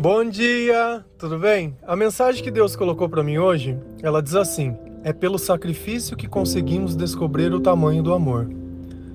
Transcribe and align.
Bom 0.00 0.24
dia, 0.24 1.04
tudo 1.18 1.38
bem? 1.38 1.76
A 1.86 1.94
mensagem 1.94 2.42
que 2.42 2.50
Deus 2.50 2.74
colocou 2.74 3.06
para 3.06 3.22
mim 3.22 3.36
hoje, 3.36 3.76
ela 4.02 4.22
diz 4.22 4.34
assim: 4.34 4.74
É 5.04 5.12
pelo 5.12 5.38
sacrifício 5.38 6.16
que 6.16 6.26
conseguimos 6.26 6.96
descobrir 6.96 7.52
o 7.52 7.60
tamanho 7.60 8.02
do 8.02 8.14
amor. 8.14 8.48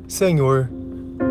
Senhor, 0.07 0.69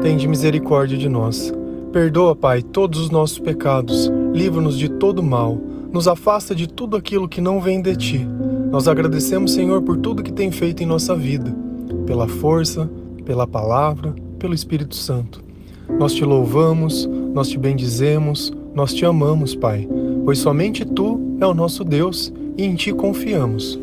tem 0.02 0.16
de 0.16 0.26
misericórdia 0.26 0.98
de 0.98 1.08
nós. 1.08 1.54
Perdoa, 1.92 2.34
Pai, 2.34 2.62
todos 2.62 2.98
os 2.98 3.10
nossos 3.10 3.38
pecados, 3.38 4.10
livra-nos 4.32 4.76
de 4.76 4.88
todo 4.88 5.22
mal, 5.22 5.56
nos 5.92 6.08
afasta 6.08 6.52
de 6.52 6.66
tudo 6.66 6.96
aquilo 6.96 7.28
que 7.28 7.40
não 7.40 7.60
vem 7.60 7.80
de 7.80 7.94
ti. 7.94 8.28
Nós 8.72 8.88
agradecemos, 8.88 9.52
Senhor, 9.52 9.82
por 9.82 9.98
tudo 9.98 10.24
que 10.24 10.32
tem 10.32 10.50
feito 10.50 10.82
em 10.82 10.86
nossa 10.86 11.14
vida, 11.14 11.54
pela 12.04 12.26
força, 12.26 12.90
pela 13.24 13.46
palavra, 13.46 14.16
pelo 14.36 14.52
Espírito 14.52 14.96
Santo. 14.96 15.44
Nós 15.96 16.12
te 16.12 16.24
louvamos, 16.24 17.06
nós 17.32 17.48
te 17.48 17.56
bendizemos, 17.56 18.52
nós 18.74 18.92
te 18.92 19.06
amamos, 19.06 19.54
Pai, 19.54 19.88
pois 20.24 20.38
somente 20.38 20.84
Tu 20.84 21.36
é 21.40 21.46
o 21.46 21.54
nosso 21.54 21.84
Deus 21.84 22.32
e 22.56 22.64
em 22.64 22.74
Ti 22.74 22.92
confiamos. 22.92 23.78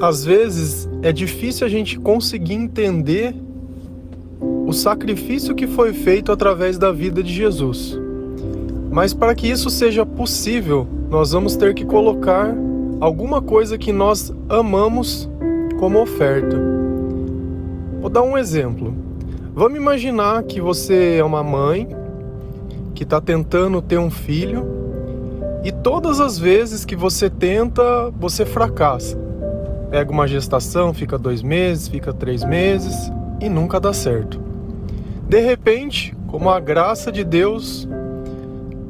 Às 0.00 0.24
vezes 0.24 0.88
é 1.02 1.10
difícil 1.10 1.66
a 1.66 1.70
gente 1.70 1.98
conseguir 1.98 2.54
entender 2.54 3.34
o 4.40 4.72
sacrifício 4.72 5.54
que 5.54 5.66
foi 5.66 5.92
feito 5.92 6.30
através 6.30 6.76
da 6.78 6.92
vida 6.92 7.22
de 7.22 7.32
Jesus. 7.32 7.98
Mas 8.90 9.12
para 9.12 9.34
que 9.34 9.48
isso 9.48 9.70
seja 9.70 10.04
possível, 10.06 10.86
nós 11.10 11.32
vamos 11.32 11.56
ter 11.56 11.74
que 11.74 11.84
colocar 11.84 12.54
alguma 13.00 13.40
coisa 13.42 13.76
que 13.76 13.92
nós 13.92 14.32
amamos 14.48 15.28
como 15.78 16.00
oferta. 16.00 16.56
Vou 18.00 18.10
dar 18.10 18.22
um 18.22 18.36
exemplo. 18.36 19.05
Vamos 19.58 19.78
imaginar 19.78 20.42
que 20.42 20.60
você 20.60 21.16
é 21.16 21.24
uma 21.24 21.42
mãe 21.42 21.88
que 22.94 23.04
está 23.04 23.22
tentando 23.22 23.80
ter 23.80 23.96
um 23.96 24.10
filho 24.10 24.66
e 25.64 25.72
todas 25.72 26.20
as 26.20 26.38
vezes 26.38 26.84
que 26.84 26.94
você 26.94 27.30
tenta, 27.30 28.10
você 28.10 28.44
fracassa. 28.44 29.18
Pega 29.90 30.12
uma 30.12 30.28
gestação, 30.28 30.92
fica 30.92 31.16
dois 31.16 31.40
meses, 31.40 31.88
fica 31.88 32.12
três 32.12 32.44
meses 32.44 33.10
e 33.40 33.48
nunca 33.48 33.80
dá 33.80 33.94
certo. 33.94 34.38
De 35.26 35.40
repente, 35.40 36.14
como 36.26 36.50
a 36.50 36.60
graça 36.60 37.10
de 37.10 37.24
Deus, 37.24 37.88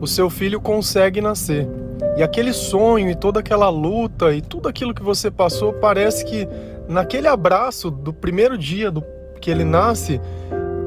o 0.00 0.06
seu 0.08 0.28
filho 0.28 0.60
consegue 0.60 1.20
nascer. 1.20 1.68
E 2.16 2.24
aquele 2.24 2.52
sonho 2.52 3.08
e 3.08 3.14
toda 3.14 3.38
aquela 3.38 3.68
luta 3.68 4.34
e 4.34 4.42
tudo 4.42 4.68
aquilo 4.68 4.92
que 4.92 5.02
você 5.02 5.30
passou, 5.30 5.74
parece 5.74 6.24
que 6.24 6.48
naquele 6.88 7.28
abraço 7.28 7.88
do 7.88 8.12
primeiro 8.12 8.58
dia 8.58 8.90
do 8.90 9.00
que 9.40 9.50
ele 9.50 9.64
nasce, 9.64 10.20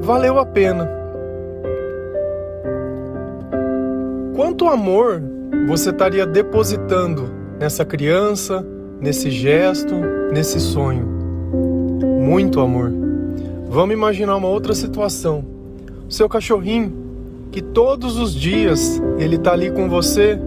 valeu 0.02 0.38
a 0.40 0.46
pena. 0.46 0.90
Quanto 4.36 4.68
amor 4.68 5.22
você 5.68 5.90
estaria 5.90 6.26
depositando 6.26 7.30
nessa 7.60 7.84
criança, 7.84 8.66
nesse 9.02 9.30
gesto, 9.30 9.94
nesse 10.32 10.60
sonho? 10.60 11.06
Muito 12.22 12.60
amor. 12.60 12.92
Vamos 13.70 13.94
imaginar 13.94 14.36
uma 14.36 14.48
outra 14.48 14.74
situação. 14.74 15.44
O 16.08 16.12
seu 16.12 16.30
cachorrinho, 16.30 16.92
que 17.52 17.62
todos 17.62 18.18
os 18.18 18.34
dias 18.34 19.02
ele 19.18 19.36
está 19.36 19.52
ali 19.52 19.70
com 19.72 19.90
você. 19.90 20.40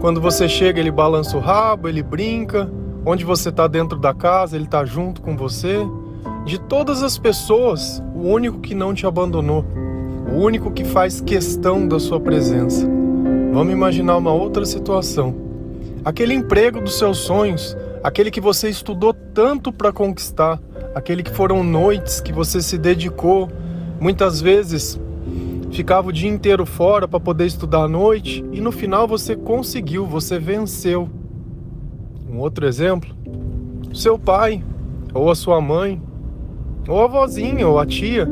Quando 0.00 0.20
você 0.20 0.48
chega, 0.48 0.80
ele 0.80 0.90
balança 0.90 1.36
o 1.36 1.40
rabo, 1.40 1.88
ele 1.88 2.02
brinca. 2.02 2.68
Onde 3.04 3.24
você 3.24 3.48
está 3.48 3.66
dentro 3.66 3.98
da 3.98 4.14
casa, 4.14 4.56
ele 4.56 4.64
está 4.64 4.84
junto 4.84 5.20
com 5.20 5.36
você. 5.36 5.86
De 6.44 6.58
todas 6.58 7.04
as 7.04 7.16
pessoas, 7.16 8.02
o 8.14 8.26
único 8.26 8.58
que 8.58 8.74
não 8.74 8.92
te 8.92 9.06
abandonou, 9.06 9.64
o 10.28 10.38
único 10.38 10.72
que 10.72 10.84
faz 10.84 11.20
questão 11.20 11.86
da 11.86 12.00
sua 12.00 12.18
presença. 12.18 12.84
Vamos 13.52 13.72
imaginar 13.72 14.16
uma 14.16 14.32
outra 14.32 14.64
situação. 14.64 15.34
Aquele 16.04 16.34
emprego 16.34 16.80
dos 16.80 16.98
seus 16.98 17.18
sonhos, 17.18 17.76
aquele 18.02 18.28
que 18.28 18.40
você 18.40 18.68
estudou 18.68 19.14
tanto 19.14 19.72
para 19.72 19.92
conquistar, 19.92 20.60
aquele 20.92 21.22
que 21.22 21.30
foram 21.30 21.62
noites 21.62 22.20
que 22.20 22.32
você 22.32 22.60
se 22.60 22.76
dedicou, 22.76 23.48
muitas 24.00 24.40
vezes 24.40 24.98
ficava 25.70 26.08
o 26.08 26.12
dia 26.12 26.28
inteiro 26.28 26.66
fora 26.66 27.06
para 27.06 27.20
poder 27.20 27.46
estudar 27.46 27.84
à 27.84 27.88
noite 27.88 28.44
e 28.52 28.60
no 28.60 28.72
final 28.72 29.06
você 29.06 29.36
conseguiu, 29.36 30.04
você 30.06 30.40
venceu. 30.40 31.08
Um 32.28 32.38
outro 32.38 32.66
exemplo, 32.66 33.14
seu 33.94 34.18
pai 34.18 34.64
ou 35.14 35.30
a 35.30 35.36
sua 35.36 35.60
mãe 35.60 36.02
ou 36.88 37.02
a 37.02 37.06
vozinha, 37.06 37.66
ou 37.66 37.78
a 37.78 37.86
tia, 37.86 38.28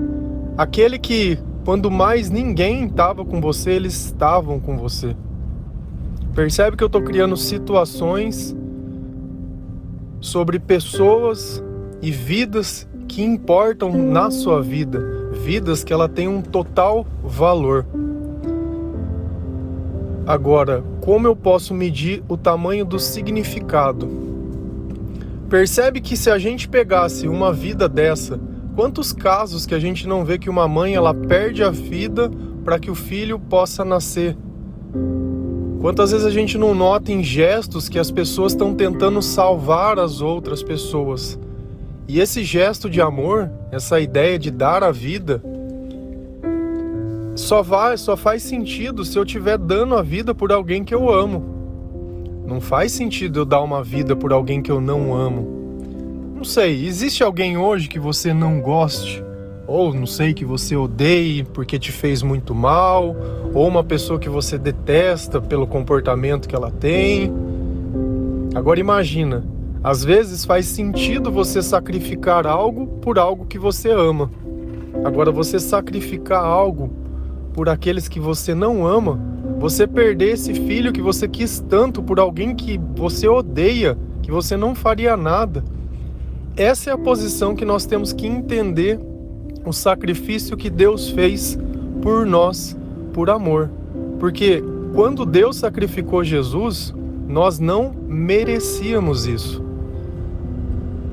aquele 0.57 0.99
que 0.99 1.39
quando 1.65 1.91
mais 1.91 2.31
ninguém 2.31 2.87
estava 2.87 3.25
com 3.25 3.41
você, 3.41 3.73
eles 3.73 4.07
estavam 4.07 4.59
com 4.59 4.77
você. 4.77 5.15
Percebe 6.35 6.77
que 6.77 6.83
eu 6.83 6.87
estou 6.87 7.03
criando 7.03 7.37
situações 7.37 8.57
sobre 10.21 10.59
pessoas 10.59 11.63
e 12.01 12.11
vidas 12.11 12.89
que 13.09 13.23
importam 13.23 13.93
na 13.93 14.31
sua 14.31 14.63
vida, 14.63 15.31
vidas 15.33 15.83
que 15.83 15.93
ela 15.93 16.09
tem 16.09 16.29
um 16.29 16.41
total 16.41 17.07
valor. 17.23 17.85
Agora, 20.27 20.85
como 21.01 21.27
eu 21.27 21.35
posso 21.35 21.75
medir 21.75 22.23
o 22.29 22.37
tamanho 22.37 22.85
do 22.85 22.99
significado? 22.99 24.30
Percebe 25.51 26.01
que 26.01 26.17
se 26.17 26.31
a 26.31 26.39
gente 26.39 26.69
pegasse 26.69 27.27
uma 27.27 27.53
vida 27.53 27.89
dessa, 27.89 28.39
quantos 28.77 29.13
casos 29.13 29.67
que 29.67 29.75
a 29.75 29.81
gente 29.81 30.07
não 30.07 30.25
vê 30.25 30.39
que 30.39 30.49
uma 30.49 30.69
mãe 30.69 30.95
ela 30.95 31.13
perde 31.13 31.65
a 31.65 31.71
vida 31.71 32.31
para 32.65 32.79
que 32.79 32.89
o 32.89 32.95
filho 32.95 33.37
possa 33.37 33.85
nascer? 33.85 34.37
Quantas 35.81 36.13
vezes 36.13 36.25
a 36.25 36.31
gente 36.31 36.57
não 36.57 36.73
nota 36.73 37.11
em 37.11 37.21
gestos 37.21 37.89
que 37.89 37.99
as 37.99 38.13
pessoas 38.13 38.53
estão 38.53 38.77
tentando 38.77 39.21
salvar 39.21 39.99
as 39.99 40.21
outras 40.21 40.63
pessoas? 40.63 41.37
E 42.07 42.21
esse 42.21 42.45
gesto 42.45 42.89
de 42.89 43.01
amor, 43.01 43.51
essa 43.73 43.99
ideia 43.99 44.39
de 44.39 44.53
dar 44.53 44.85
a 44.85 44.93
vida, 44.93 45.43
só 47.35 47.61
vai, 47.61 47.97
só 47.97 48.17
faz 48.17 48.45
sentido 48.45 49.05
se 49.05 49.19
eu 49.19 49.25
estiver 49.25 49.59
dando 49.59 49.97
a 49.97 50.03
vida 50.03 50.33
por 50.33 50.53
alguém 50.53 50.85
que 50.85 50.95
eu 50.95 51.13
amo. 51.13 51.50
Não 52.51 52.61
faz 52.61 52.91
sentido 52.91 53.39
eu 53.39 53.45
dar 53.45 53.63
uma 53.63 53.81
vida 53.81 54.17
por 54.17 54.33
alguém 54.33 54.61
que 54.61 54.73
eu 54.73 54.81
não 54.81 55.15
amo. 55.15 56.35
Não 56.35 56.43
sei, 56.43 56.85
existe 56.85 57.23
alguém 57.23 57.57
hoje 57.57 57.89
que 57.89 58.01
você 58.01 58.35
não 58.35 58.61
goste? 58.61 59.23
Ou 59.69 59.95
não 59.95 60.05
sei, 60.05 60.35
que 60.35 60.45
você 60.45 60.75
odeie 60.75 61.45
porque 61.45 61.79
te 61.79 61.93
fez 61.93 62.25
muito 62.25 62.53
mal? 62.53 63.15
Ou 63.55 63.69
uma 63.69 63.85
pessoa 63.85 64.19
que 64.19 64.29
você 64.29 64.59
detesta 64.59 65.41
pelo 65.41 65.65
comportamento 65.65 66.49
que 66.49 66.57
ela 66.57 66.73
tem? 66.73 67.33
Agora 68.53 68.81
imagina, 68.81 69.45
às 69.81 70.05
vezes 70.05 70.45
faz 70.45 70.67
sentido 70.67 71.31
você 71.31 71.63
sacrificar 71.63 72.49
algo 72.49 72.89
por 73.01 73.17
algo 73.17 73.47
que 73.47 73.61
você 73.61 73.93
ama. 73.93 74.29
Agora 75.05 75.31
você 75.31 75.61
sacrificar 75.61 76.43
algo 76.43 76.91
por 77.53 77.69
aqueles 77.69 78.09
que 78.09 78.19
você 78.19 78.57
não 78.57 78.85
ama 78.85 79.21
você 79.61 79.87
perder 79.87 80.33
esse 80.33 80.55
filho 80.55 80.91
que 80.91 81.03
você 81.03 81.29
quis 81.29 81.61
tanto 81.69 82.03
por 82.03 82.19
alguém 82.19 82.55
que 82.55 82.81
você 82.97 83.29
odeia, 83.29 83.97
que 84.23 84.31
você 84.31 84.57
não 84.57 84.75
faria 84.75 85.19
nada. 85.19 85.63
Essa 86.57 86.89
é 86.89 86.93
a 86.95 86.99
posição 86.99 87.55
que 87.55 87.63
nós 87.63 87.85
temos 87.85 88.11
que 88.11 88.27
entender 88.27 88.99
o 89.63 89.71
sacrifício 89.71 90.57
que 90.57 90.71
Deus 90.71 91.11
fez 91.11 91.59
por 92.01 92.25
nós, 92.25 92.75
por 93.13 93.29
amor. 93.29 93.71
Porque 94.19 94.65
quando 94.95 95.27
Deus 95.27 95.57
sacrificou 95.57 96.25
Jesus, 96.25 96.95
nós 97.29 97.59
não 97.59 97.93
merecíamos 98.09 99.27
isso. 99.27 99.63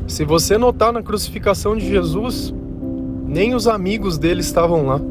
Se 0.08 0.24
você 0.24 0.58
notar 0.58 0.94
na 0.94 1.04
crucificação 1.04 1.76
de 1.76 1.86
Jesus, 1.86 2.54
nem 3.28 3.54
os 3.54 3.68
amigos 3.68 4.18
dele 4.18 4.40
estavam 4.40 4.86
lá. 4.86 5.02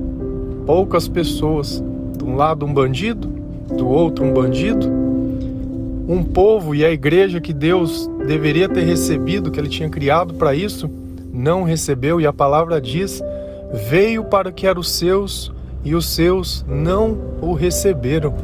Poucas 0.64 1.06
pessoas 1.06 1.84
de 2.16 2.24
um 2.24 2.36
lado 2.36 2.64
um 2.64 2.72
bandido, 2.72 3.28
do 3.76 3.88
outro 3.88 4.24
um 4.24 4.32
bandido. 4.32 4.86
Um 6.08 6.22
povo 6.22 6.74
e 6.74 6.84
a 6.84 6.90
igreja 6.90 7.40
que 7.40 7.52
Deus 7.52 8.08
deveria 8.26 8.68
ter 8.68 8.82
recebido, 8.82 9.50
que 9.50 9.58
ele 9.58 9.68
tinha 9.68 9.88
criado 9.88 10.34
para 10.34 10.54
isso, 10.54 10.88
não 11.32 11.64
recebeu, 11.64 12.20
e 12.20 12.26
a 12.26 12.32
palavra 12.32 12.80
diz: 12.80 13.22
veio 13.72 14.24
para 14.24 14.52
que 14.52 14.66
eram 14.66 14.80
os 14.80 14.90
seus 14.90 15.52
e 15.84 15.94
os 15.94 16.08
seus 16.08 16.64
não 16.68 17.18
o 17.40 17.52
receberam. 17.52 18.34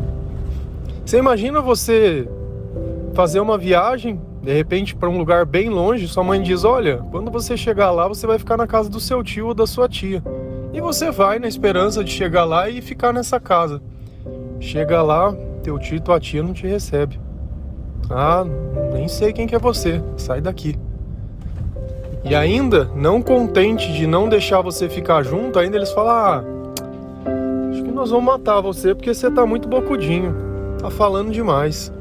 Você 1.05 1.19
imagina 1.19 1.61
você 1.61 2.29
fazer 3.15 3.41
uma 3.41 3.59
viagem, 3.59 4.21
de 4.43 4.53
repente 4.53 4.95
para 4.95 5.09
um 5.09 5.19
lugar 5.19 5.45
bem 5.45 5.69
longe, 5.69 6.09
sua 6.09 6.25
mãe 6.25 6.43
diz: 6.43 6.65
Olha, 6.65 6.99
quando 7.11 7.31
você 7.31 7.57
chegar 7.57 7.91
lá, 7.91 8.09
você 8.09 8.27
vai 8.27 8.39
ficar 8.39 8.57
na 8.57 8.67
casa 8.67 8.89
do 8.89 9.01
seu 9.01 9.23
tio 9.23 9.49
ou 9.49 9.55
da 9.55 9.67
sua 9.67 9.89
tia. 9.89 10.23
E 10.73 10.81
você 10.81 11.11
vai 11.11 11.39
na 11.39 11.47
esperança 11.47 12.03
de 12.03 12.11
chegar 12.11 12.45
lá 12.45 12.69
e 12.69 12.81
ficar 12.81 13.13
nessa 13.13 13.39
casa. 13.39 13.81
Chega 14.59 15.03
lá, 15.03 15.35
teu 15.63 15.79
tio 15.79 16.01
tua 16.01 16.19
tia 16.19 16.43
não 16.43 16.53
te 16.53 16.67
recebe. 16.67 17.21
Ah, 18.11 18.45
nem 18.93 19.09
sei 19.09 19.33
quem 19.33 19.47
que 19.47 19.55
é 19.55 19.59
você, 19.59 20.03
sai 20.17 20.41
daqui. 20.41 20.77
E 22.25 22.35
ainda, 22.35 22.89
não 22.95 23.21
contente 23.21 23.93
de 23.93 24.07
não 24.07 24.29
deixar 24.29 24.61
você 24.61 24.89
ficar 24.89 25.23
junto, 25.23 25.59
ainda 25.59 25.77
eles 25.77 25.91
falam: 25.91 26.13
ah, 26.13 26.45
acho 27.71 27.83
que 27.83 27.91
nós 27.91 28.11
vamos 28.11 28.25
matar 28.25 28.61
você 28.61 28.95
porque 28.95 29.13
você 29.13 29.31
tá 29.31 29.45
muito 29.45 29.69
bocudinho, 29.69 30.35
tá 30.79 30.89
falando 30.89 31.33
demais. 31.33 31.93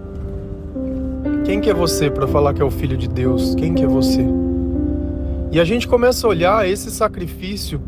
Quem 1.44 1.60
que 1.60 1.70
é 1.70 1.74
você 1.74 2.10
para 2.10 2.28
falar 2.28 2.54
que 2.54 2.62
é 2.62 2.66
o 2.66 2.72
filho 2.72 2.96
de 2.96 3.10
Deus? 3.10 3.56
Quem 3.56 3.74
que 3.74 3.84
é 3.84 3.88
você? 3.88 4.24
E 5.52 5.60
a 5.60 5.66
gente 5.66 5.88
começa 5.88 6.26
a 6.26 6.30
olhar 6.30 6.70
esse 6.70 6.92
sacrifício, 6.92 7.82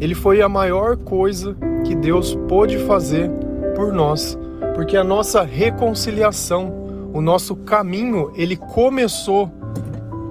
ele 0.00 0.14
foi 0.14 0.40
a 0.40 0.48
maior 0.48 0.96
coisa 0.96 1.56
que 1.84 1.94
Deus 1.94 2.36
pôde 2.48 2.78
fazer 2.78 3.30
por 3.74 3.92
nós, 3.92 4.38
porque 4.74 4.96
a 4.96 5.02
nossa 5.02 5.42
reconciliação, 5.42 6.72
o 7.12 7.20
nosso 7.20 7.56
caminho, 7.56 8.32
ele 8.36 8.56
começou 8.56 9.50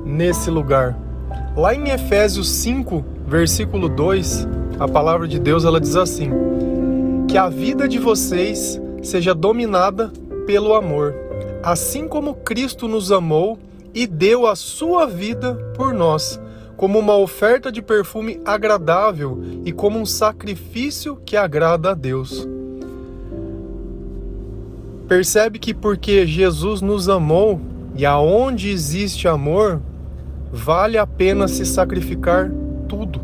nesse 0.05 0.49
lugar. 0.49 0.97
Lá 1.55 1.73
em 1.73 1.89
Efésios 1.89 2.49
5, 2.49 3.03
versículo 3.27 3.89
2, 3.89 4.47
a 4.79 4.87
palavra 4.87 5.27
de 5.27 5.39
Deus 5.39 5.65
ela 5.65 5.81
diz 5.81 5.95
assim: 5.95 6.31
Que 7.27 7.37
a 7.37 7.49
vida 7.49 7.87
de 7.87 7.99
vocês 7.99 8.79
seja 9.01 9.33
dominada 9.33 10.11
pelo 10.45 10.73
amor, 10.73 11.13
assim 11.61 12.07
como 12.07 12.35
Cristo 12.35 12.87
nos 12.87 13.11
amou 13.11 13.59
e 13.93 14.07
deu 14.07 14.47
a 14.47 14.55
sua 14.55 15.05
vida 15.05 15.55
por 15.75 15.93
nós 15.93 16.39
como 16.77 16.99
uma 16.99 17.17
oferta 17.17 17.71
de 17.71 17.81
perfume 17.81 18.39
agradável 18.45 19.41
e 19.65 19.71
como 19.71 19.99
um 19.99 20.05
sacrifício 20.05 21.17
que 21.25 21.35
agrada 21.35 21.89
a 21.89 21.93
Deus. 21.95 22.47
Percebe 25.07 25.57
que 25.57 25.73
porque 25.73 26.27
Jesus 26.27 26.79
nos 26.79 27.09
amou 27.09 27.59
e 27.95 28.05
aonde 28.05 28.69
existe 28.69 29.27
amor, 29.27 29.81
vale 30.53 30.99
a 30.99 31.07
pena 31.07 31.47
se 31.47 31.65
sacrificar 31.65 32.51
tudo. 32.87 33.19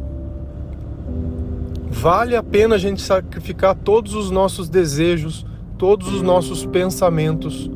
Vale 1.92 2.36
a 2.36 2.42
pena 2.42 2.74
a 2.76 2.80
gente 2.80 3.04
sacrificar 3.04 3.76
todos 3.76 4.16
os 4.16 4.32
nossos 4.32 4.68
desejos, 4.68 5.46
todos 5.78 6.12
os 6.12 6.24
nossos 6.24 6.66
pensamentos, 6.66 7.70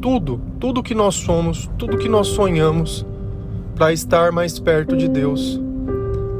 tudo, 0.00 0.40
tudo 0.60 0.82
que 0.82 0.94
nós 0.94 1.16
somos, 1.16 1.68
tudo 1.76 1.98
que 1.98 2.08
nós 2.08 2.28
sonhamos 2.28 3.04
para 3.74 3.92
estar 3.92 4.30
mais 4.30 4.58
perto 4.58 4.96
de 4.96 5.08
Deus. 5.08 5.60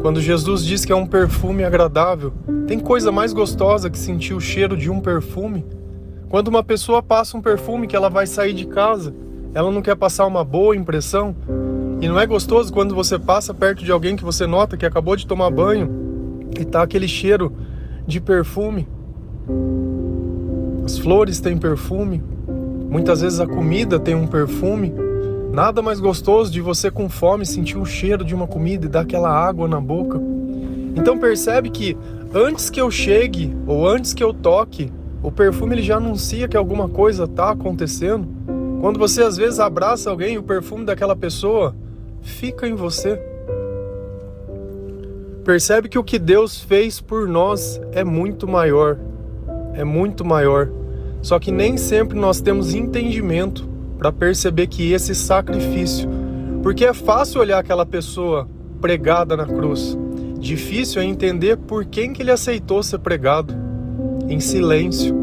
Quando 0.01 0.21
Jesus 0.21 0.65
diz 0.65 0.85
que 0.85 0.93
é 0.93 0.97
um 0.97 1.07
perfume 1.07 1.65
agradável, 1.65 2.33
tem 2.67 2.79
coisa 2.79 3.11
mais 3.11 3.33
gostosa 3.33 3.89
que 3.89 3.99
sentir 3.99 4.35
o 4.35 4.41
cheiro 4.41 4.77
de 4.77 4.91
um 4.91 5.01
perfume? 5.01 5.65
Quando 6.29 6.49
uma 6.49 6.63
pessoa 6.63 7.03
passa 7.03 7.37
um 7.37 7.41
perfume 7.41 7.87
que 7.87 7.97
ela 7.97 8.11
vai 8.11 8.27
sair 8.27 8.53
de 8.53 8.67
casa, 8.67 9.15
ela 9.55 9.71
não 9.71 9.81
quer 9.81 9.97
passar 9.97 10.27
uma 10.27 10.45
boa 10.45 10.77
impressão? 10.77 11.35
E 12.01 12.09
não 12.09 12.21
é 12.21 12.27
gostoso 12.27 12.73
quando 12.73 12.95
você 12.95 13.19
passa 13.19 13.55
perto 13.55 13.83
de 13.83 13.91
alguém 13.91 14.15
que 14.15 14.25
você 14.25 14.47
nota 14.47 14.77
que 14.77 14.85
acabou 14.85 15.17
de 15.17 15.27
tomar 15.27 15.51
banho 15.51 16.39
e 16.59 16.65
tá 16.65 16.83
aquele 16.83 17.09
cheiro 17.09 17.53
de 18.07 18.21
perfume? 18.21 18.87
As 20.85 20.99
flores 20.99 21.41
têm 21.41 21.57
perfume, 21.57 22.23
muitas 22.91 23.23
vezes 23.23 23.41
a 23.41 23.47
comida 23.47 23.99
tem 23.99 24.15
um 24.15 24.27
perfume. 24.27 24.93
Nada 25.55 25.81
mais 25.81 26.01
gostoso 26.01 26.51
de 26.51 26.61
você 26.61 26.91
com 26.91 27.09
fome 27.09 27.47
sentir 27.47 27.79
o 27.79 27.87
cheiro 27.87 28.25
de 28.25 28.35
uma 28.35 28.45
comida 28.45 28.87
e 28.87 28.89
dar 28.89 29.03
aquela 29.03 29.31
água 29.31 29.69
na 29.69 29.81
boca. 29.81 30.21
Então 30.97 31.17
percebe 31.17 31.71
que 31.71 31.97
antes 32.35 32.69
que 32.69 32.81
eu 32.81 32.91
chegue 32.91 33.57
ou 33.65 33.89
antes 33.89 34.13
que 34.13 34.25
eu 34.25 34.35
toque, 34.35 34.93
o 35.23 35.31
perfume 35.31 35.77
ele 35.77 35.83
já 35.83 35.99
anuncia 35.99 36.49
que 36.49 36.57
alguma 36.57 36.89
coisa 36.89 37.23
está 37.23 37.51
acontecendo. 37.51 38.27
Quando 38.81 38.99
você 38.99 39.23
às 39.23 39.37
vezes 39.37 39.61
abraça 39.61 40.11
alguém, 40.11 40.37
o 40.37 40.43
perfume 40.43 40.85
daquela 40.85 41.15
pessoa 41.15 41.73
fica 42.21 42.67
em 42.67 42.75
você. 42.75 43.17
Percebe 45.45 45.89
que 45.89 46.01
o 46.01 46.03
que 46.03 46.19
Deus 46.19 46.63
fez 46.63 47.01
por 47.01 47.29
nós 47.29 47.81
é 47.93 48.03
muito 48.03 48.49
maior. 48.49 48.99
É 49.75 49.85
muito 49.85 50.25
maior. 50.25 50.69
Só 51.23 51.39
que 51.39 51.53
nem 51.53 51.77
sempre 51.77 52.19
nós 52.19 52.41
temos 52.41 52.75
entendimento 52.75 53.73
para 53.99 54.13
perceber 54.13 54.67
que 54.67 54.93
esse 54.93 55.15
sacrifício, 55.15 56.09
porque 56.63 56.85
é 56.85 56.93
fácil 56.93 57.41
olhar 57.41 57.59
aquela 57.59 57.87
pessoa 57.87 58.49
pregada 58.81 59.37
na 59.37 59.47
cruz, 59.47 59.97
difícil 60.39 61.01
é 61.01 61.05
entender 61.05 61.57
por 61.57 61.85
quem 61.85 62.13
que 62.13 62.23
ele 62.23 62.31
aceitou 62.31 62.83
ser 62.83 62.99
pregado 62.99 63.55
em 64.29 64.41
silêncio, 64.41 65.15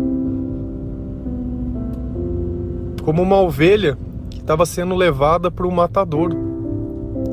como 3.04 3.22
uma 3.22 3.40
ovelha 3.40 3.98
que 4.30 4.40
estava 4.40 4.66
sendo 4.66 4.96
levada 4.96 5.52
para 5.52 5.68
o 5.68 5.72
matadouro. 5.72 6.38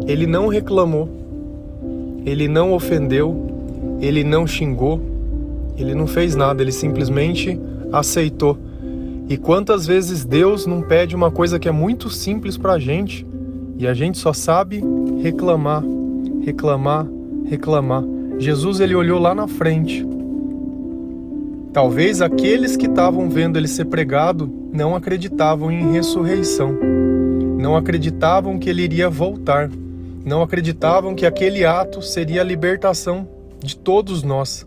Ele 0.06 0.26
não 0.26 0.49
reclamou, 0.49 1.08
ele 2.25 2.49
não 2.49 2.73
ofendeu, 2.73 3.46
ele 4.00 4.25
não 4.25 4.46
xingou, 4.46 5.00
ele 5.76 5.94
não 5.94 6.06
fez 6.06 6.35
nada, 6.35 6.62
ele 6.62 6.73
simplesmente 6.73 7.58
aceitou 7.93 8.58
e 9.28 9.36
quantas 9.36 9.86
vezes 9.86 10.25
Deus 10.25 10.64
não 10.64 10.80
pede 10.80 11.14
uma 11.14 11.30
coisa 11.30 11.58
que 11.58 11.69
é 11.69 11.72
muito 11.72 12.08
simples 12.08 12.56
para 12.56 12.72
a 12.72 12.78
gente 12.78 13.26
e 13.76 13.86
a 13.86 13.92
gente 13.92 14.16
só 14.16 14.32
sabe 14.32 14.82
reclamar, 15.22 15.84
reclamar, 16.42 17.06
reclamar. 17.44 18.02
Jesus 18.38 18.80
ele 18.80 18.94
olhou 18.94 19.20
lá 19.20 19.34
na 19.34 19.46
frente. 19.46 20.06
Talvez 21.75 22.22
aqueles 22.22 22.75
que 22.75 22.86
estavam 22.86 23.28
vendo 23.28 23.58
ele 23.58 23.69
ser 23.69 23.84
pregado 23.84 24.50
não 24.72 24.96
acreditavam 24.96 25.70
em 25.70 25.92
ressurreição, 25.92 26.75
não 27.58 27.76
acreditavam 27.76 28.58
que 28.58 28.70
ele 28.70 28.82
iria 28.82 29.10
voltar, 29.10 29.70
não 30.25 30.42
acreditavam 30.42 31.14
que 31.14 31.26
aquele 31.26 31.66
ato 31.66 32.00
seria 32.00 32.40
a 32.40 32.44
libertação 32.44 33.28
de 33.62 33.76
todos 33.76 34.22
nós. 34.22 34.66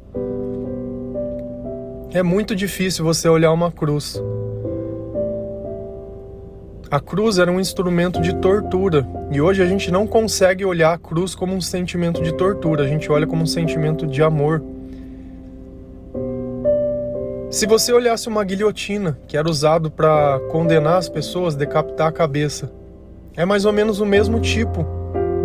É 2.13 2.21
muito 2.21 2.55
difícil 2.55 3.03
você 3.03 3.27
olhar 3.27 3.51
uma 3.51 3.71
cruz 3.71 4.21
a 6.91 6.99
cruz 6.99 7.39
era 7.39 7.49
um 7.49 7.57
instrumento 7.57 8.19
de 8.19 8.35
tortura 8.35 9.07
e 9.31 9.39
hoje 9.39 9.63
a 9.63 9.65
gente 9.65 9.89
não 9.89 10.05
consegue 10.05 10.65
olhar 10.65 10.91
a 10.91 10.97
cruz 10.97 11.33
como 11.33 11.55
um 11.55 11.61
sentimento 11.61 12.21
de 12.21 12.33
tortura, 12.33 12.83
a 12.83 12.87
gente 12.87 13.09
olha 13.09 13.25
como 13.25 13.43
um 13.43 13.45
sentimento 13.45 14.05
de 14.05 14.21
amor. 14.21 14.61
Se 17.49 17.65
você 17.65 17.93
olhasse 17.93 18.27
uma 18.27 18.43
guilhotina, 18.43 19.17
que 19.25 19.37
era 19.37 19.49
usado 19.49 19.89
para 19.89 20.37
condenar 20.51 20.97
as 20.97 21.07
pessoas, 21.07 21.55
decapitar 21.55 22.07
a 22.07 22.11
cabeça, 22.11 22.69
é 23.37 23.45
mais 23.45 23.63
ou 23.63 23.71
menos 23.71 24.01
o 24.01 24.05
mesmo 24.05 24.41
tipo 24.41 24.85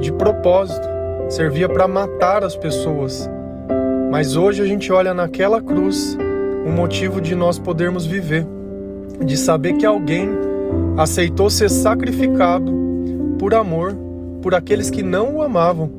de 0.00 0.12
propósito, 0.12 0.88
servia 1.28 1.68
para 1.68 1.86
matar 1.86 2.42
as 2.42 2.56
pessoas. 2.56 3.30
Mas 4.10 4.34
hoje 4.34 4.62
a 4.62 4.66
gente 4.66 4.92
olha 4.92 5.14
naquela 5.14 5.62
cruz 5.62 6.18
o 6.66 6.70
motivo 6.70 7.20
de 7.20 7.36
nós 7.36 7.56
podermos 7.56 8.04
viver, 8.04 8.44
de 9.24 9.36
saber 9.36 9.74
que 9.74 9.86
alguém 9.86 10.55
aceitou 10.96 11.50
ser 11.50 11.68
sacrificado 11.68 12.72
por 13.38 13.54
amor 13.54 13.94
por 14.40 14.54
aqueles 14.54 14.90
que 14.90 15.02
não 15.02 15.36
o 15.36 15.42
amavam. 15.42 15.90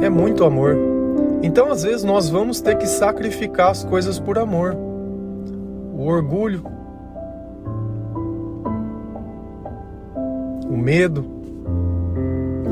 É 0.00 0.08
muito 0.08 0.44
amor. 0.44 0.76
Então, 1.42 1.70
às 1.70 1.82
vezes, 1.82 2.04
nós 2.04 2.28
vamos 2.28 2.60
ter 2.60 2.76
que 2.76 2.86
sacrificar 2.86 3.70
as 3.70 3.84
coisas 3.84 4.18
por 4.18 4.38
amor. 4.38 4.76
O 5.94 6.06
orgulho, 6.06 6.64
o 10.68 10.76
medo, 10.76 11.24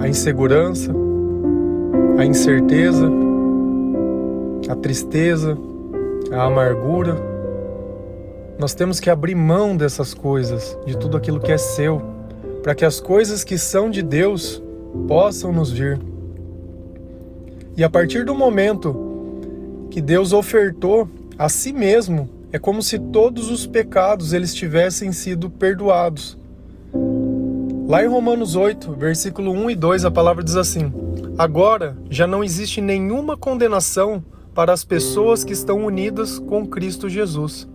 a 0.00 0.08
insegurança, 0.08 0.92
a 2.18 2.24
incerteza, 2.24 3.10
a 4.68 4.74
tristeza, 4.76 5.58
a 6.32 6.44
amargura 6.44 7.29
nós 8.60 8.74
temos 8.74 9.00
que 9.00 9.08
abrir 9.08 9.34
mão 9.34 9.74
dessas 9.74 10.12
coisas, 10.12 10.76
de 10.84 10.94
tudo 10.94 11.16
aquilo 11.16 11.40
que 11.40 11.50
é 11.50 11.56
seu, 11.56 12.02
para 12.62 12.74
que 12.74 12.84
as 12.84 13.00
coisas 13.00 13.42
que 13.42 13.56
são 13.56 13.90
de 13.90 14.02
Deus 14.02 14.62
possam 15.08 15.50
nos 15.50 15.70
vir. 15.70 15.98
E 17.74 17.82
a 17.82 17.88
partir 17.88 18.22
do 18.22 18.34
momento 18.34 19.88
que 19.90 20.02
Deus 20.02 20.34
ofertou 20.34 21.08
a 21.38 21.48
si 21.48 21.72
mesmo, 21.72 22.28
é 22.52 22.58
como 22.58 22.82
se 22.82 22.98
todos 22.98 23.50
os 23.50 23.66
pecados 23.66 24.34
eles 24.34 24.54
tivessem 24.54 25.10
sido 25.10 25.48
perdoados. 25.48 26.36
Lá 27.88 28.04
em 28.04 28.08
Romanos 28.08 28.56
8, 28.56 28.92
versículo 28.92 29.52
1 29.52 29.70
e 29.70 29.74
2, 29.74 30.04
a 30.04 30.10
palavra 30.10 30.44
diz 30.44 30.56
assim: 30.56 30.92
Agora 31.38 31.96
já 32.10 32.26
não 32.26 32.44
existe 32.44 32.82
nenhuma 32.82 33.38
condenação 33.38 34.22
para 34.54 34.70
as 34.70 34.84
pessoas 34.84 35.44
que 35.44 35.54
estão 35.54 35.86
unidas 35.86 36.38
com 36.38 36.66
Cristo 36.66 37.08
Jesus 37.08 37.66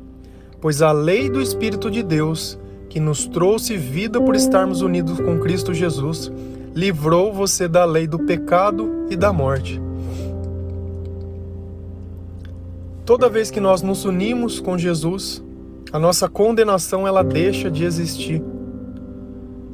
pois 0.65 0.81
a 0.81 0.91
lei 0.91 1.29
do 1.29 1.39
Espírito 1.39 1.91
de 1.91 2.01
Deus, 2.01 2.57
que 2.89 2.99
nos 2.99 3.27
trouxe 3.27 3.77
vida 3.77 4.19
por 4.19 4.35
estarmos 4.35 4.81
unidos 4.81 5.19
com 5.19 5.37
Cristo 5.39 5.75
Jesus, 5.75 6.31
livrou 6.73 7.31
você 7.31 7.67
da 7.67 7.85
lei 7.85 8.07
do 8.07 8.17
pecado 8.17 9.05
e 9.07 9.15
da 9.15 9.31
morte. 9.31 9.79
Toda 13.05 13.29
vez 13.29 13.51
que 13.51 13.59
nós 13.59 13.83
nos 13.83 14.05
unimos 14.05 14.59
com 14.59 14.75
Jesus, 14.75 15.43
a 15.93 15.99
nossa 15.99 16.27
condenação 16.27 17.07
ela 17.07 17.23
deixa 17.23 17.69
de 17.69 17.83
existir. 17.83 18.41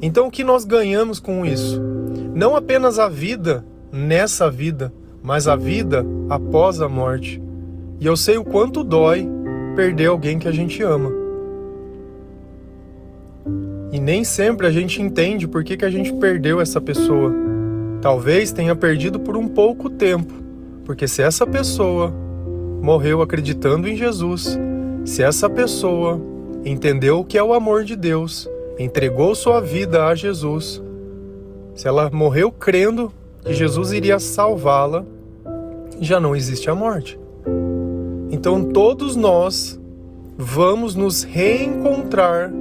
Então 0.02 0.26
o 0.26 0.30
que 0.30 0.44
nós 0.44 0.66
ganhamos 0.66 1.18
com 1.18 1.46
isso? 1.46 1.80
Não 2.34 2.54
apenas 2.54 2.98
a 2.98 3.08
vida 3.08 3.64
nessa 3.90 4.50
vida, 4.50 4.92
mas 5.22 5.48
a 5.48 5.56
vida 5.56 6.04
após 6.28 6.82
a 6.82 6.88
morte. 6.90 7.42
E 7.98 8.04
eu 8.04 8.14
sei 8.14 8.36
o 8.36 8.44
quanto 8.44 8.84
dói 8.84 9.26
perder 9.74 10.06
alguém 10.06 10.38
que 10.38 10.48
a 10.48 10.52
gente 10.52 10.82
ama. 10.82 11.10
E 13.92 14.00
nem 14.00 14.24
sempre 14.24 14.66
a 14.66 14.70
gente 14.70 15.02
entende 15.02 15.46
por 15.46 15.62
que, 15.62 15.76
que 15.76 15.84
a 15.84 15.90
gente 15.90 16.12
perdeu 16.14 16.60
essa 16.60 16.80
pessoa. 16.80 17.32
Talvez 18.00 18.50
tenha 18.50 18.74
perdido 18.74 19.20
por 19.20 19.36
um 19.36 19.46
pouco 19.46 19.90
tempo, 19.90 20.32
porque 20.84 21.06
se 21.06 21.22
essa 21.22 21.46
pessoa 21.46 22.12
morreu 22.80 23.20
acreditando 23.20 23.86
em 23.86 23.94
Jesus, 23.94 24.58
se 25.04 25.22
essa 25.22 25.48
pessoa 25.48 26.20
entendeu 26.64 27.20
o 27.20 27.24
que 27.24 27.36
é 27.36 27.42
o 27.42 27.52
amor 27.52 27.84
de 27.84 27.94
Deus, 27.94 28.48
entregou 28.78 29.34
sua 29.34 29.60
vida 29.60 30.06
a 30.06 30.14
Jesus, 30.14 30.82
se 31.74 31.86
ela 31.86 32.10
morreu 32.10 32.50
crendo 32.50 33.12
que 33.44 33.52
Jesus 33.52 33.92
iria 33.92 34.18
salvá-la, 34.18 35.04
já 36.00 36.18
não 36.18 36.34
existe 36.34 36.70
a 36.70 36.74
morte. 36.74 37.18
Então 38.42 38.64
todos 38.64 39.14
nós 39.14 39.80
vamos 40.36 40.96
nos 40.96 41.22
reencontrar 41.22 42.52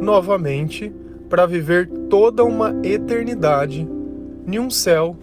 novamente 0.00 0.90
para 1.28 1.44
viver 1.44 1.86
toda 2.08 2.42
uma 2.42 2.74
eternidade 2.82 3.86
em 4.46 4.58
um 4.58 4.70
céu 4.70 5.14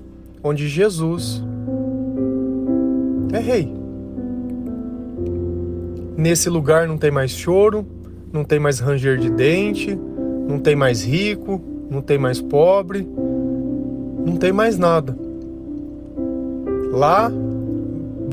onde 0.43 0.67
Jesus 0.67 1.43
é 3.33 3.39
rei. 3.39 3.73
Nesse 6.15 6.47
lugar 6.47 6.87
não 6.87 6.99
tem 6.99 7.09
mais 7.09 7.31
choro, 7.31 7.83
não 8.31 8.43
tem 8.43 8.59
mais 8.59 8.77
ranger 8.77 9.17
de 9.17 9.31
dente, 9.31 9.97
não 10.47 10.59
tem 10.59 10.75
mais 10.75 11.03
rico, 11.03 11.59
não 11.89 12.03
tem 12.03 12.19
mais 12.19 12.39
pobre, 12.39 13.01
não 14.23 14.35
tem 14.37 14.51
mais 14.51 14.77
nada. 14.77 15.17
Lá 16.91 17.31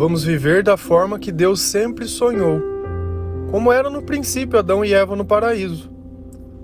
vamos 0.01 0.25
viver 0.25 0.63
da 0.63 0.79
forma 0.79 1.19
que 1.19 1.31
Deus 1.31 1.61
sempre 1.61 2.07
sonhou, 2.07 2.59
como 3.51 3.71
era 3.71 3.91
no 3.91 4.01
princípio 4.01 4.59
Adão 4.59 4.83
e 4.83 4.95
Eva 4.95 5.15
no 5.15 5.27
paraíso. 5.27 5.91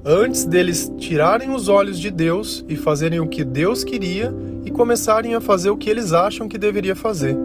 Antes 0.02 0.46
deles 0.46 0.90
tirarem 0.96 1.54
os 1.54 1.68
olhos 1.68 1.98
de 1.98 2.10
Deus 2.10 2.64
e 2.66 2.76
fazerem 2.76 3.20
o 3.20 3.28
que 3.28 3.44
Deus 3.44 3.84
queria 3.84 4.34
e 4.64 4.70
começarem 4.70 5.34
a 5.34 5.40
fazer 5.42 5.68
o 5.68 5.76
que 5.76 5.90
eles 5.90 6.14
acham 6.14 6.48
que 6.48 6.56
deveria 6.56 6.96
fazer. 6.96 7.36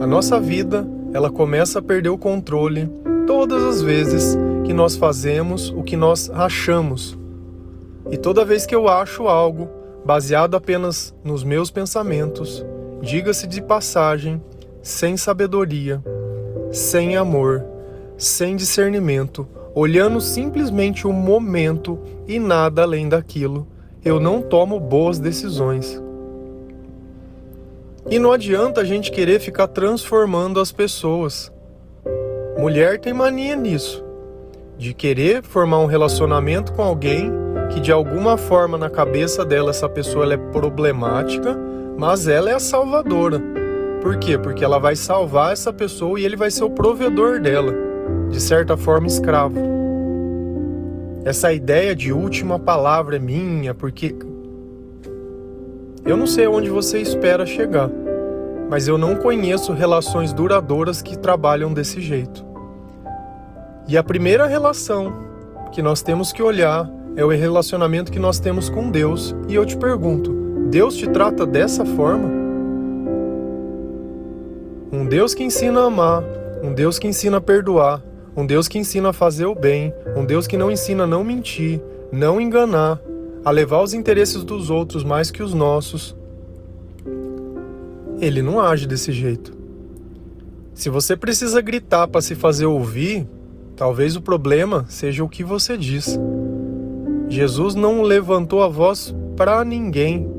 A 0.00 0.06
nossa 0.08 0.40
vida, 0.40 0.84
ela 1.12 1.30
começa 1.30 1.78
a 1.78 1.82
perder 1.82 2.08
o 2.08 2.18
controle 2.18 2.90
todas 3.24 3.62
as 3.62 3.80
vezes 3.80 4.36
que 4.64 4.72
nós 4.72 4.96
fazemos 4.96 5.68
o 5.68 5.84
que 5.84 5.96
nós 5.96 6.30
achamos. 6.30 7.16
E 8.10 8.16
toda 8.16 8.44
vez 8.44 8.66
que 8.66 8.74
eu 8.74 8.88
acho 8.88 9.28
algo 9.28 9.70
baseado 10.04 10.56
apenas 10.56 11.14
nos 11.22 11.44
meus 11.44 11.70
pensamentos, 11.70 12.66
diga-se 13.00 13.46
de 13.46 13.62
passagem, 13.62 14.42
sem 14.82 15.16
sabedoria, 15.16 16.02
sem 16.72 17.16
amor, 17.16 17.64
sem 18.16 18.56
discernimento, 18.56 19.46
olhando 19.74 20.20
simplesmente 20.20 21.06
o 21.06 21.12
momento 21.12 21.98
e 22.26 22.38
nada 22.38 22.82
além 22.82 23.08
daquilo, 23.08 23.66
eu 24.04 24.18
não 24.18 24.42
tomo 24.42 24.80
boas 24.80 25.18
decisões. 25.18 26.02
E 28.10 28.18
não 28.18 28.32
adianta 28.32 28.80
a 28.80 28.84
gente 28.84 29.12
querer 29.12 29.38
ficar 29.38 29.68
transformando 29.68 30.58
as 30.58 30.72
pessoas. 30.72 31.52
Mulher 32.58 32.98
tem 32.98 33.12
mania 33.12 33.54
nisso, 33.54 34.04
de 34.76 34.92
querer 34.92 35.42
formar 35.42 35.78
um 35.78 35.86
relacionamento 35.86 36.72
com 36.72 36.82
alguém 36.82 37.30
que 37.70 37.80
de 37.80 37.92
alguma 37.92 38.36
forma 38.36 38.76
na 38.76 38.90
cabeça 38.90 39.44
dela 39.44 39.70
essa 39.70 39.88
pessoa 39.88 40.30
é 40.32 40.36
problemática, 40.36 41.56
mas 41.96 42.26
ela 42.26 42.50
é 42.50 42.54
a 42.54 42.60
salvadora. 42.60 43.61
Por 44.02 44.16
quê? 44.16 44.36
Porque 44.36 44.64
ela 44.64 44.80
vai 44.80 44.96
salvar 44.96 45.52
essa 45.52 45.72
pessoa 45.72 46.18
e 46.18 46.24
ele 46.24 46.36
vai 46.36 46.50
ser 46.50 46.64
o 46.64 46.70
provedor 46.70 47.40
dela, 47.40 47.72
de 48.28 48.40
certa 48.40 48.76
forma 48.76 49.06
escravo. 49.06 49.56
Essa 51.24 51.52
ideia 51.52 51.94
de 51.94 52.12
última 52.12 52.58
palavra 52.58 53.14
é 53.14 53.20
minha, 53.20 53.72
porque 53.72 54.12
eu 56.04 56.16
não 56.16 56.26
sei 56.26 56.48
onde 56.48 56.68
você 56.68 56.98
espera 56.98 57.46
chegar, 57.46 57.88
mas 58.68 58.88
eu 58.88 58.98
não 58.98 59.14
conheço 59.14 59.72
relações 59.72 60.32
duradouras 60.32 61.00
que 61.00 61.16
trabalham 61.16 61.72
desse 61.72 62.00
jeito. 62.00 62.44
E 63.86 63.96
a 63.96 64.02
primeira 64.02 64.46
relação 64.46 65.12
que 65.70 65.80
nós 65.80 66.02
temos 66.02 66.32
que 66.32 66.42
olhar 66.42 66.90
é 67.14 67.24
o 67.24 67.28
relacionamento 67.28 68.10
que 68.10 68.18
nós 68.18 68.40
temos 68.40 68.68
com 68.68 68.90
Deus. 68.90 69.32
E 69.48 69.54
eu 69.54 69.64
te 69.64 69.76
pergunto: 69.76 70.32
Deus 70.70 70.96
te 70.96 71.08
trata 71.08 71.46
dessa 71.46 71.84
forma? 71.84 72.41
Um 74.94 75.06
Deus 75.06 75.32
que 75.32 75.42
ensina 75.42 75.80
a 75.80 75.84
amar, 75.86 76.22
um 76.62 76.74
Deus 76.74 76.98
que 76.98 77.08
ensina 77.08 77.38
a 77.38 77.40
perdoar, 77.40 78.02
um 78.36 78.44
Deus 78.44 78.68
que 78.68 78.78
ensina 78.78 79.08
a 79.08 79.12
fazer 79.14 79.46
o 79.46 79.54
bem, 79.54 79.90
um 80.14 80.22
Deus 80.22 80.46
que 80.46 80.58
não 80.58 80.70
ensina 80.70 81.04
a 81.04 81.06
não 81.06 81.24
mentir, 81.24 81.80
não 82.12 82.38
enganar, 82.38 83.00
a 83.42 83.50
levar 83.50 83.80
os 83.80 83.94
interesses 83.94 84.44
dos 84.44 84.68
outros 84.68 85.02
mais 85.02 85.30
que 85.30 85.42
os 85.42 85.54
nossos. 85.54 86.14
Ele 88.20 88.42
não 88.42 88.60
age 88.60 88.86
desse 88.86 89.12
jeito. 89.12 89.56
Se 90.74 90.90
você 90.90 91.16
precisa 91.16 91.62
gritar 91.62 92.06
para 92.06 92.20
se 92.20 92.34
fazer 92.34 92.66
ouvir, 92.66 93.26
talvez 93.74 94.14
o 94.14 94.20
problema 94.20 94.84
seja 94.90 95.24
o 95.24 95.28
que 95.28 95.42
você 95.42 95.74
diz. 95.74 96.20
Jesus 97.30 97.74
não 97.74 98.02
levantou 98.02 98.62
a 98.62 98.68
voz 98.68 99.14
para 99.38 99.64
ninguém. 99.64 100.30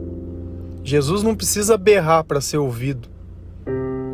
Jesus 0.84 1.24
não 1.24 1.36
precisa 1.36 1.76
berrar 1.76 2.24
para 2.24 2.40
ser 2.40 2.58
ouvido. 2.58 3.13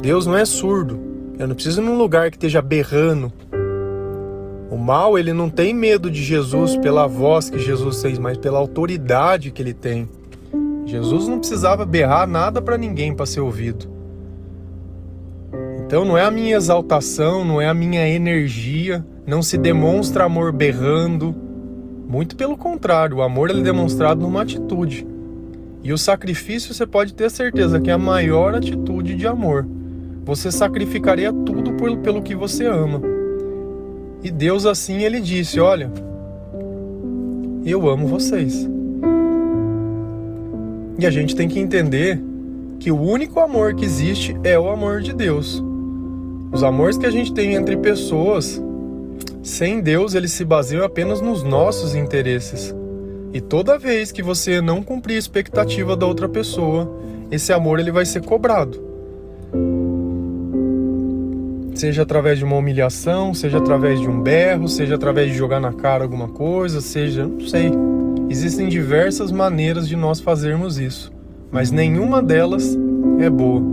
Deus 0.01 0.25
não 0.25 0.38
é 0.38 0.46
surdo. 0.46 1.00
Eu 1.38 1.48
não 1.48 1.56
preciso 1.56 1.82
ir 1.82 1.86
num 1.86 1.98
lugar 1.98 2.29
que 2.29 2.38
esteja 2.38 2.62
berrando 2.62 3.32
o 4.70 4.77
mal, 4.77 5.18
ele 5.18 5.34
não 5.34 5.50
tem 5.50 5.74
medo 5.74 6.12
de 6.12 6.24
Jesus 6.24 6.77
pela 6.77 7.08
voz 7.08 7.50
que 7.50 7.58
Jesus 7.58 8.03
fez, 8.03 8.20
mas 8.20 8.38
pela 8.38 8.60
autoridade 8.60 9.50
que 9.50 9.62
ele 9.63 9.74
tem. 9.74 10.08
Jesus 10.86 11.27
não 11.27 11.39
precisava 11.39 11.86
berrar 11.86 12.27
nada 12.27 12.62
para 12.62 12.77
ninguém 12.77 13.15
para 13.15 13.25
ser 13.25 13.39
ouvido. 13.39 13.88
Então 15.84 16.06
não 16.06 16.15
é 16.15 16.24
a 16.24 16.29
minha 16.29 16.56
exaltação, 16.56 17.44
não 17.44 17.60
é 17.60 17.68
a 17.68 17.74
minha 17.74 18.08
energia, 18.08 19.03
não 19.25 19.41
se 19.41 19.58
demonstra 19.58 20.25
amor 20.25 20.51
berrando. 20.51 21.36
Muito 22.08 22.36
pelo 22.36 22.56
contrário, 22.56 23.18
o 23.18 23.22
amor 23.24 23.50
é 23.50 23.53
demonstrado 23.56 24.22
numa 24.22 24.44
atitude. 24.44 25.06
E 25.82 25.91
o 25.91 25.98
sacrifício 25.98 26.75
você 26.75 26.86
pode 26.86 27.15
ter 27.15 27.32
certeza 27.32 27.79
que 27.79 27.89
é 27.89 27.94
a 27.94 27.98
maior 27.98 28.53
atitude 28.53 29.15
de 29.15 29.25
amor. 29.25 29.65
Você 30.29 30.51
sacrificaria 30.51 31.33
tudo 31.33 31.74
pelo 32.03 32.21
que 32.21 32.36
você 32.36 32.63
ama. 32.63 33.01
E 34.24 34.29
Deus 34.29 34.63
assim 34.63 35.01
ele 35.01 35.19
disse: 35.19 35.59
Olha, 35.59 35.91
eu 37.65 37.89
amo 37.89 38.05
vocês. 38.05 38.69
E 41.00 41.07
a 41.07 41.09
gente 41.09 41.36
tem 41.36 41.48
que 41.48 41.59
entender 41.59 42.21
que 42.79 42.91
o 42.91 43.01
único 43.01 43.39
amor 43.39 43.74
que 43.74 43.83
existe 43.83 44.38
é 44.43 44.57
o 44.59 44.69
amor 44.69 45.01
de 45.01 45.15
Deus. 45.15 45.63
Os 46.51 46.63
amores 46.63 46.95
que 46.95 47.07
a 47.07 47.12
gente 47.12 47.33
tem 47.33 47.55
entre 47.55 47.75
pessoas, 47.77 48.62
sem 49.41 49.81
Deus, 49.81 50.13
eles 50.13 50.31
se 50.31 50.45
baseiam 50.45 50.86
apenas 50.86 51.21
nos 51.21 51.41
nossos 51.41 51.95
interesses. 51.95 52.71
E 53.33 53.41
toda 53.41 53.79
vez 53.79 54.12
que 54.12 54.21
você 54.21 54.62
não 54.62 54.83
cumprir 54.83 55.15
a 55.15 55.19
expectativa 55.19 55.98
da 55.98 56.05
outra 56.05 56.29
pessoa, 56.29 56.88
esse 57.31 57.51
amor 57.51 57.79
ele 57.79 57.91
vai 57.91 58.05
ser 58.05 58.24
cobrado 58.24 58.88
seja 61.79 62.01
através 62.01 62.38
de 62.38 62.43
uma 62.43 62.57
humilhação, 62.57 63.33
seja 63.33 63.57
através 63.57 64.01
de 64.01 64.07
um 64.07 64.21
berro, 64.21 64.67
seja 64.67 64.95
através 64.95 65.31
de 65.31 65.38
jogar 65.38 65.62
na 65.62 65.71
cara 65.71 66.03
alguma 66.03 66.27
coisa, 66.27 66.81
seja, 66.81 67.25
não 67.25 67.39
sei. 67.48 67.71
Existem 68.29 68.67
diversas 68.67 69.31
maneiras 69.31 69.88
de 69.88 69.95
nós 69.95 70.19
fazermos 70.19 70.77
isso, 70.77 71.09
mas 71.50 71.71
nenhuma 71.71 72.21
delas 72.21 72.77
é 73.19 73.29
boa. 73.29 73.63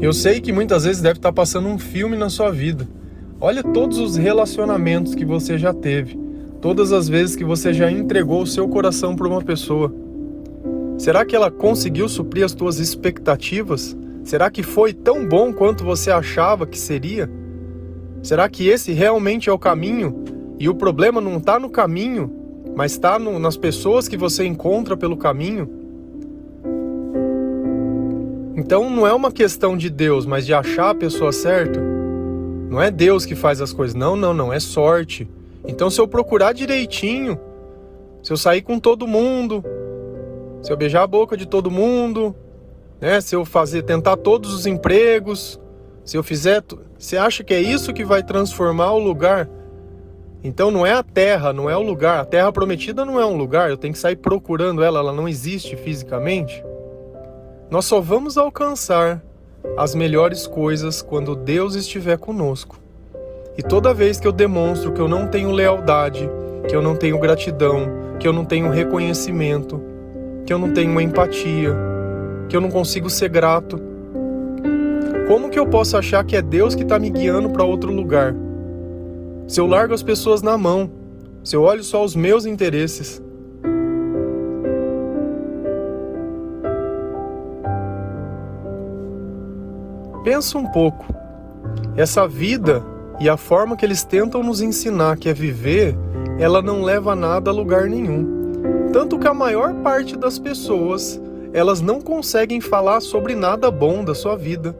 Eu 0.00 0.12
sei 0.12 0.40
que 0.40 0.52
muitas 0.52 0.84
vezes 0.84 1.02
deve 1.02 1.18
estar 1.18 1.32
passando 1.32 1.66
um 1.66 1.78
filme 1.78 2.16
na 2.16 2.30
sua 2.30 2.50
vida. 2.50 2.88
Olha 3.40 3.62
todos 3.62 3.98
os 3.98 4.16
relacionamentos 4.16 5.16
que 5.16 5.24
você 5.24 5.58
já 5.58 5.74
teve, 5.74 6.16
todas 6.60 6.92
as 6.92 7.08
vezes 7.08 7.34
que 7.34 7.44
você 7.44 7.72
já 7.72 7.90
entregou 7.90 8.42
o 8.42 8.46
seu 8.46 8.68
coração 8.68 9.16
para 9.16 9.26
uma 9.26 9.42
pessoa. 9.42 9.92
Será 10.98 11.24
que 11.24 11.34
ela 11.34 11.50
conseguiu 11.50 12.08
suprir 12.08 12.44
as 12.44 12.54
tuas 12.54 12.78
expectativas? 12.78 13.96
Será 14.24 14.50
que 14.50 14.62
foi 14.62 14.92
tão 14.92 15.26
bom 15.26 15.52
quanto 15.52 15.84
você 15.84 16.10
achava 16.10 16.66
que 16.66 16.78
seria? 16.78 17.30
Será 18.22 18.48
que 18.48 18.68
esse 18.68 18.92
realmente 18.92 19.48
é 19.48 19.52
o 19.52 19.58
caminho? 19.58 20.24
E 20.58 20.68
o 20.68 20.74
problema 20.74 21.20
não 21.20 21.38
está 21.38 21.58
no 21.58 21.70
caminho, 21.70 22.30
mas 22.76 22.92
está 22.92 23.18
nas 23.18 23.56
pessoas 23.56 24.08
que 24.08 24.16
você 24.16 24.44
encontra 24.44 24.96
pelo 24.96 25.16
caminho? 25.16 25.68
Então 28.54 28.90
não 28.90 29.06
é 29.06 29.12
uma 29.12 29.32
questão 29.32 29.74
de 29.74 29.88
Deus, 29.88 30.26
mas 30.26 30.44
de 30.44 30.52
achar 30.52 30.90
a 30.90 30.94
pessoa 30.94 31.32
certa. 31.32 31.80
Não 32.68 32.80
é 32.80 32.90
Deus 32.90 33.24
que 33.24 33.34
faz 33.34 33.60
as 33.60 33.72
coisas. 33.72 33.94
Não, 33.94 34.14
não, 34.14 34.34
não. 34.34 34.52
É 34.52 34.60
sorte. 34.60 35.26
Então 35.66 35.88
se 35.88 35.98
eu 36.00 36.06
procurar 36.06 36.52
direitinho, 36.52 37.38
se 38.22 38.32
eu 38.32 38.36
sair 38.36 38.60
com 38.60 38.78
todo 38.78 39.06
mundo, 39.06 39.64
se 40.62 40.70
eu 40.70 40.76
beijar 40.76 41.02
a 41.02 41.06
boca 41.06 41.38
de 41.38 41.46
todo 41.46 41.70
mundo, 41.70 42.36
né? 43.00 43.20
Se 43.20 43.34
eu 43.34 43.44
fazer 43.44 43.82
tentar 43.82 44.16
todos 44.16 44.52
os 44.52 44.66
empregos, 44.66 45.60
se 46.04 46.16
eu 46.16 46.22
fizer, 46.22 46.62
você 46.98 47.16
acha 47.16 47.42
que 47.42 47.54
é 47.54 47.60
isso 47.60 47.92
que 47.92 48.04
vai 48.04 48.22
transformar 48.22 48.92
o 48.92 48.98
lugar? 48.98 49.48
Então 50.42 50.70
não 50.70 50.86
é 50.86 50.92
a 50.92 51.02
terra, 51.02 51.52
não 51.52 51.68
é 51.68 51.76
o 51.76 51.82
lugar. 51.82 52.20
A 52.20 52.24
terra 52.24 52.52
prometida 52.52 53.04
não 53.04 53.20
é 53.20 53.26
um 53.26 53.36
lugar, 53.36 53.70
eu 53.70 53.76
tenho 53.76 53.92
que 53.92 53.98
sair 53.98 54.16
procurando 54.16 54.82
ela, 54.82 54.98
ela 54.98 55.12
não 55.12 55.28
existe 55.28 55.76
fisicamente. 55.76 56.64
Nós 57.70 57.84
só 57.84 58.00
vamos 58.00 58.36
alcançar 58.36 59.22
as 59.76 59.94
melhores 59.94 60.46
coisas 60.46 61.02
quando 61.02 61.36
Deus 61.36 61.74
estiver 61.74 62.18
conosco. 62.18 62.80
E 63.56 63.62
toda 63.62 63.92
vez 63.92 64.18
que 64.18 64.26
eu 64.26 64.32
demonstro 64.32 64.92
que 64.92 65.00
eu 65.00 65.08
não 65.08 65.28
tenho 65.28 65.50
lealdade, 65.50 66.28
que 66.68 66.74
eu 66.74 66.80
não 66.80 66.96
tenho 66.96 67.18
gratidão, 67.18 68.16
que 68.18 68.26
eu 68.26 68.32
não 68.32 68.44
tenho 68.44 68.70
reconhecimento, 68.70 69.80
que 70.46 70.52
eu 70.52 70.58
não 70.58 70.72
tenho 70.72 70.98
empatia, 71.00 71.76
que 72.50 72.56
eu 72.56 72.60
não 72.60 72.68
consigo 72.68 73.08
ser 73.08 73.28
grato, 73.28 73.80
como 75.28 75.48
que 75.48 75.58
eu 75.58 75.64
posso 75.64 75.96
achar 75.96 76.24
que 76.24 76.34
é 76.34 76.42
Deus 76.42 76.74
que 76.74 76.82
está 76.82 76.98
me 76.98 77.08
guiando 77.08 77.48
para 77.48 77.62
outro 77.62 77.92
lugar? 77.92 78.34
Se 79.46 79.60
eu 79.60 79.66
largo 79.66 79.94
as 79.94 80.02
pessoas 80.02 80.42
na 80.42 80.58
mão, 80.58 80.90
se 81.44 81.54
eu 81.54 81.62
olho 81.62 81.84
só 81.84 82.04
os 82.04 82.16
meus 82.16 82.44
interesses. 82.44 83.22
Pensa 90.24 90.58
um 90.58 90.66
pouco. 90.66 91.06
Essa 91.96 92.26
vida 92.26 92.82
e 93.20 93.28
a 93.28 93.36
forma 93.36 93.76
que 93.76 93.86
eles 93.86 94.02
tentam 94.02 94.42
nos 94.42 94.60
ensinar 94.60 95.16
que 95.16 95.28
é 95.28 95.32
viver, 95.32 95.96
ela 96.36 96.60
não 96.60 96.82
leva 96.82 97.14
nada 97.14 97.50
a 97.50 97.54
lugar 97.54 97.88
nenhum. 97.88 98.90
Tanto 98.92 99.20
que 99.20 99.28
a 99.28 99.34
maior 99.34 99.72
parte 99.74 100.16
das 100.16 100.36
pessoas, 100.36 101.20
elas 101.52 101.80
não 101.80 102.00
conseguem 102.00 102.60
falar 102.60 103.00
sobre 103.00 103.34
nada 103.34 103.70
bom 103.70 104.04
da 104.04 104.14
sua 104.14 104.36
vida. 104.36 104.76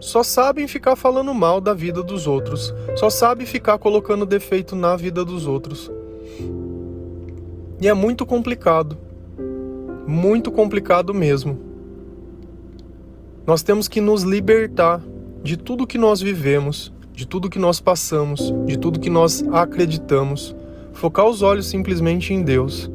Só 0.00 0.22
sabem 0.22 0.66
ficar 0.66 0.96
falando 0.96 1.32
mal 1.34 1.60
da 1.60 1.74
vida 1.74 2.02
dos 2.02 2.26
outros. 2.26 2.74
Só 2.96 3.10
sabem 3.10 3.46
ficar 3.46 3.78
colocando 3.78 4.26
defeito 4.26 4.74
na 4.74 4.96
vida 4.96 5.24
dos 5.24 5.46
outros. 5.46 5.90
E 7.80 7.88
é 7.88 7.94
muito 7.94 8.24
complicado. 8.24 8.96
Muito 10.06 10.50
complicado 10.50 11.12
mesmo. 11.12 11.58
Nós 13.46 13.62
temos 13.62 13.88
que 13.88 14.00
nos 14.00 14.22
libertar 14.22 15.02
de 15.42 15.56
tudo 15.56 15.86
que 15.86 15.98
nós 15.98 16.20
vivemos, 16.22 16.92
de 17.12 17.26
tudo 17.26 17.50
que 17.50 17.58
nós 17.58 17.80
passamos, 17.80 18.52
de 18.64 18.78
tudo 18.78 18.98
que 18.98 19.10
nós 19.10 19.44
acreditamos, 19.52 20.56
focar 20.94 21.26
os 21.26 21.42
olhos 21.42 21.66
simplesmente 21.66 22.32
em 22.32 22.42
Deus 22.42 22.90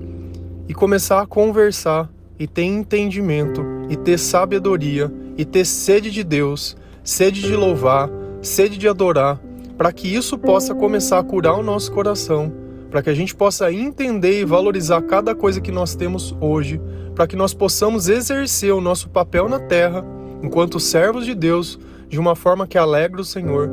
e 0.68 0.74
começar 0.74 1.22
a 1.22 1.28
conversar 1.28 2.10
e 2.40 2.48
ter 2.48 2.64
entendimento 2.64 3.62
e 3.90 3.98
ter 3.98 4.18
sabedoria 4.18 5.12
e 5.38 5.44
ter 5.44 5.66
sede 5.66 6.10
de 6.10 6.24
Deus, 6.24 6.78
sede 7.04 7.42
de 7.42 7.56
louvar, 7.56 8.10
sede 8.42 8.78
de 8.78 8.88
adorar, 8.88 9.40
para 9.78 9.92
que 9.92 10.08
isso 10.08 10.38
possa 10.38 10.74
começar 10.74 11.20
a 11.20 11.24
curar 11.24 11.56
o 11.56 11.64
nosso 11.64 11.92
coração, 11.92 12.52
para 12.90 13.04
que 13.04 13.10
a 13.10 13.14
gente 13.14 13.36
possa 13.36 13.72
entender 13.72 14.40
e 14.40 14.46
valorizar 14.46 15.02
cada 15.02 15.36
coisa 15.36 15.62
que 15.62 15.72
nós 15.72 15.96
temos 15.96 16.36
hoje, 16.40 16.82
para 17.14 17.28
que 17.28 17.36
nós 17.36 17.54
possamos 17.54 18.08
exercer 18.08 18.74
o 18.74 18.82
nosso 18.82 19.10
papel 19.10 19.50
na 19.50 19.60
terra 19.60 20.06
enquanto 20.42 20.80
servos 20.80 21.26
de 21.26 21.36
Deus 21.36 21.78
de 22.08 22.18
uma 22.18 22.36
forma 22.36 22.66
que 22.66 22.78
alegre 22.78 23.22
o 23.22 23.26
Senhor 23.26 23.70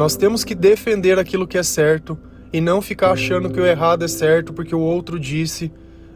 nós 0.00 0.16
temos 0.16 0.44
que 0.44 0.54
defender 0.54 1.18
aquilo 1.18 1.46
que 1.46 1.58
é 1.58 1.62
certo 1.62 2.18
e 2.50 2.58
não 2.58 2.80
ficar 2.80 3.10
achando 3.10 3.50
que 3.50 3.60
o 3.60 3.66
errado 3.66 4.02
é 4.02 4.08
certo 4.08 4.50
porque 4.50 4.74
o 4.74 4.80
outro 4.80 5.20
disse. 5.20 5.70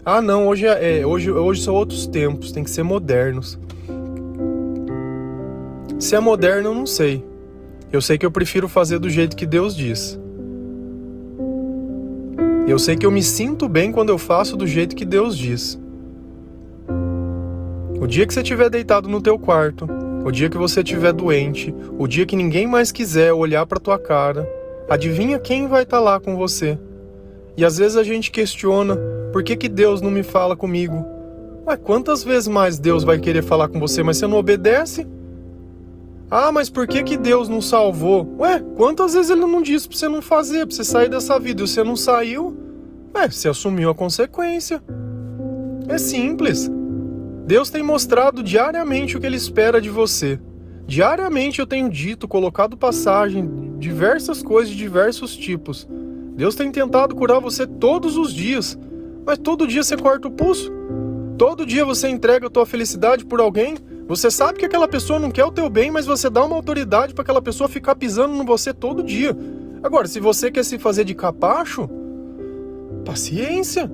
Ah, 0.07 0.21
não, 0.21 0.47
hoje 0.49 0.67
é, 0.67 1.01
é 1.01 1.07
hoje, 1.07 1.31
hoje 1.31 1.63
são 1.63 1.75
outros 1.75 2.07
tempos, 2.07 2.53
tem 2.53 2.63
que 2.63 2.71
ser 2.71 2.83
modernos. 2.83 3.59
Se 5.99 6.15
é 6.15 6.21
moderno, 6.21 6.69
eu 6.69 6.75
não 6.75 6.85
sei. 6.85 7.25
Eu 7.91 8.03
sei 8.03 8.19
que 8.19 8.27
eu 8.27 8.31
prefiro 8.31 8.69
fazer 8.69 8.99
do 8.99 9.09
jeito 9.09 9.35
que 9.35 9.47
Deus 9.47 9.75
diz. 9.75 10.21
Eu 12.69 12.79
sei 12.79 12.97
que 12.97 13.07
eu 13.07 13.11
me 13.11 13.23
sinto 13.23 13.67
bem 13.67 13.91
quando 13.91 14.11
eu 14.11 14.19
faço 14.19 14.57
do 14.57 14.67
jeito 14.67 14.95
que 14.95 15.07
Deus 15.07 15.39
diz. 15.39 15.81
O 17.99 18.07
dia 18.07 18.27
que 18.27 18.35
você 18.35 18.41
estiver 18.41 18.69
deitado 18.69 19.09
no 19.09 19.23
teu 19.23 19.39
quarto, 19.39 19.87
o 20.25 20.31
dia 20.31 20.51
que 20.51 20.59
você 20.59 20.81
estiver 20.81 21.15
doente, 21.15 21.75
o 21.99 22.07
dia 22.07 22.27
que 22.27 22.37
ninguém 22.37 22.67
mais 22.67 22.93
quiser 22.93 23.33
olhar 23.33 23.65
para 23.65 23.81
tua 23.81 23.99
cara, 23.99 24.47
adivinha 24.89 25.39
quem 25.39 25.67
vai 25.67 25.85
estar 25.85 25.97
tá 25.97 26.03
lá 26.03 26.21
com 26.21 26.37
você? 26.37 26.79
E 27.57 27.65
às 27.65 27.79
vezes 27.79 27.97
a 27.97 28.03
gente 28.03 28.31
questiona, 28.31 28.99
por 29.35 29.43
que, 29.43 29.57
que 29.57 29.69
Deus 29.69 30.01
não 30.01 30.13
me 30.13 30.23
fala 30.23 30.55
comigo? 30.55 31.05
Ué, 31.67 31.77
quantas 31.77 32.23
vezes 32.23 32.47
mais 32.47 32.79
Deus 32.79 33.03
vai 33.03 33.19
querer 33.19 33.43
falar 33.43 33.67
com 33.67 33.81
você, 33.81 34.01
mas 34.01 34.17
você 34.17 34.29
não 34.29 34.39
obedece? 34.39 35.09
Ah, 36.31 36.53
mas 36.53 36.71
por 36.71 36.87
que, 36.87 37.03
que 37.03 37.17
Deus 37.17 37.49
não 37.49 37.61
salvou? 37.61 38.33
Ué, 38.39 38.63
quantas 38.77 39.13
vezes 39.13 39.33
ele 39.33 39.41
não 39.41 39.61
disse 39.61 39.89
pra 39.89 39.99
você 39.99 40.09
não 40.09 40.23
fazer, 40.23 40.65
pra 40.69 40.77
você 40.77 40.85
sair 40.85 41.09
dessa 41.09 41.37
vida 41.41 41.65
e 41.65 41.67
você 41.67 41.83
não 41.83 41.97
saiu? 41.97 42.57
Ué, 43.13 43.29
você 43.29 43.49
assumiu 43.49 43.91
a 43.91 43.95
consequência. 43.95 44.81
É 45.89 45.99
simples. 45.99 46.71
Deus 47.45 47.71
tem 47.71 47.83
mostrado 47.83 48.41
diariamente 48.41 49.17
o 49.17 49.21
que 49.21 49.27
Ele 49.27 49.37
espera 49.37 49.81
de 49.81 49.91
você. 49.91 50.39
Diariamente 50.87 51.59
eu 51.59 51.67
tenho 51.67 51.91
dito, 51.91 52.29
colocado 52.29 52.77
passagem, 52.77 53.75
diversas 53.81 54.45
coisas 54.45 54.71
de 54.71 54.79
diversos 54.79 55.37
tipos. 55.37 55.89
Deus 56.37 56.55
tem 56.55 56.71
tentado 56.71 57.17
curar 57.17 57.41
você 57.41 57.67
todos 57.67 58.17
os 58.17 58.33
dias, 58.33 58.79
mas 59.25 59.39
todo 59.39 59.67
dia 59.67 59.83
você 59.83 59.97
corta 59.97 60.29
o 60.29 60.31
pulso. 60.31 60.73
Todo 61.37 61.67
dia 61.67 61.85
você 61.85 62.09
entrega 62.09 62.47
a 62.47 62.51
tua 62.51 62.65
felicidade 62.65 63.25
por 63.25 63.41
alguém. 63.41 63.77
Você 64.07 64.31
sabe 64.31 64.59
que 64.59 64.67
aquela 64.67 64.87
pessoa 64.87 65.19
não 65.19 65.31
quer 65.31 65.45
o 65.45 65.51
teu 65.51 65.69
bem, 65.69 65.91
mas 65.91 66.07
você 66.07 66.31
dá 66.31 66.45
uma 66.45 66.57
autoridade 66.57 67.15
para 67.15 67.23
aquela 67.23 67.43
pessoa 67.43 67.69
ficar 67.69 67.97
pisando 67.97 68.35
em 68.35 68.45
você 68.45 68.73
todo 68.73 69.03
dia. 69.03 69.37
Agora, 69.83 70.07
se 70.07 70.21
você 70.21 70.51
quer 70.51 70.65
se 70.65 70.79
fazer 70.79 71.05
de 71.05 71.15
capacho, 71.15 71.89
paciência. 73.05 73.91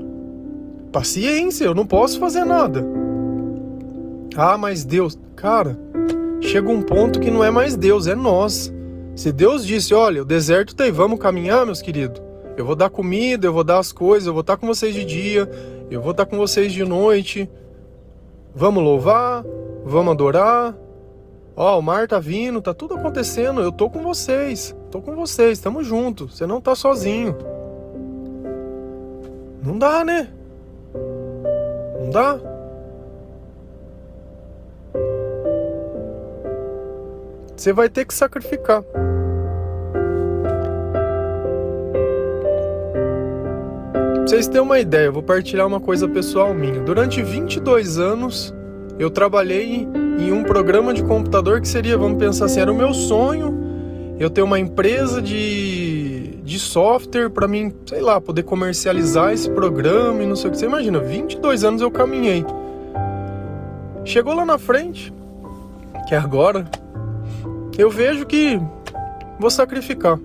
Paciência, 0.93 1.65
eu 1.65 1.75
não 1.75 1.87
posso 1.87 2.19
fazer 2.19 2.45
nada. 2.45 2.85
Ah, 4.37 4.59
mas 4.59 4.85
Deus, 4.85 5.19
cara, 5.37 5.79
chega 6.41 6.69
um 6.69 6.83
ponto 6.83 7.21
que 7.21 7.31
não 7.31 7.43
é 7.43 7.51
mais 7.51 7.77
Deus, 7.77 8.07
é 8.07 8.15
nós. 8.15 8.73
Se 9.15 9.33
Deus 9.33 9.67
disse, 9.67 9.95
olha, 9.95 10.23
o 10.23 10.25
deserto 10.25 10.75
tem, 10.75 10.91
vamos 10.91 11.19
caminhar, 11.19 11.65
meus 11.65 11.83
queridos. 11.83 12.21
Eu 12.57 12.65
vou 12.65 12.77
dar 12.77 12.91
comida, 12.91 13.47
eu 13.47 13.53
vou 13.53 13.65
dar 13.65 13.79
as 13.79 13.93
coisas, 13.93 14.27
eu 14.27 14.33
vou 14.33 14.43
estar 14.43 14.57
com 14.57 14.67
vocês 14.67 14.95
de 14.95 15.05
dia, 15.05 15.49
eu 15.91 16.01
vou 16.01 16.11
estar 16.11 16.27
com 16.27 16.37
vocês 16.37 16.73
de 16.73 16.85
noite. 16.85 17.51
Vamos 18.55 18.83
louvar, 18.83 19.45
vamos 19.85 20.13
adorar. 20.13 20.77
Ó, 21.57 21.79
o 21.79 21.83
mar 21.83 22.09
tá 22.09 22.19
vindo, 22.19 22.61
tá 22.61 22.73
tudo 22.73 22.95
acontecendo. 22.95 23.61
Eu 23.61 23.73
tô 23.73 23.89
com 23.89 24.03
vocês, 24.03 24.75
tô 24.91 25.01
com 25.01 25.15
vocês, 25.15 25.53
estamos 25.53 25.87
juntos. 25.87 26.37
Você 26.37 26.47
não 26.47 26.61
tá 26.61 26.75
sozinho. 26.75 27.37
Não 29.63 29.79
dá, 29.79 30.05
né? 30.05 30.29
Não 32.01 32.11
dá? 32.11 32.41
Você 37.55 37.75
vai 37.75 37.91
ter 37.91 38.07
que 38.07 38.15
sacrificar. 38.15 38.83
Vocês 44.31 44.47
terem 44.47 44.63
uma 44.63 44.79
ideia, 44.79 45.07
eu 45.07 45.13
vou 45.13 45.25
partilhar 45.25 45.67
uma 45.67 45.81
coisa 45.81 46.07
pessoal 46.07 46.55
minha. 46.55 46.79
Durante 46.83 47.21
22 47.21 47.99
anos, 47.99 48.55
eu 48.97 49.11
trabalhei 49.11 49.89
em 50.21 50.31
um 50.31 50.45
programa 50.45 50.95
de 50.95 51.03
computador 51.03 51.61
que 51.61 51.67
seria, 51.67 51.99
vamos 51.99 52.17
pensar 52.17 52.45
assim, 52.45 52.61
era 52.61 52.71
o 52.71 52.75
meu 52.75 52.95
sonho. 52.95 53.59
Eu 54.21 54.31
ter 54.31 54.43
uma 54.43 54.61
empresa 54.61 55.21
de, 55.21 56.37
de 56.45 56.61
software 56.61 57.29
para 57.29 57.49
mim, 57.49 57.75
sei 57.85 58.01
lá, 58.01 58.21
poder 58.21 58.45
comercializar 58.45 59.33
esse 59.33 59.51
programa 59.51 60.23
e 60.23 60.27
não 60.27 60.37
sei 60.37 60.49
o 60.49 60.53
que. 60.53 60.61
Você 60.61 60.67
imagina, 60.67 61.01
22 61.01 61.65
anos 61.65 61.83
eu 61.83 61.91
caminhei. 61.91 62.47
Chegou 64.05 64.33
lá 64.33 64.45
na 64.45 64.59
frente, 64.59 65.13
que 66.07 66.15
é 66.15 66.19
agora, 66.19 66.71
eu 67.77 67.91
vejo 67.91 68.25
que 68.27 68.61
vou 69.41 69.51
sacrificar. 69.51 70.21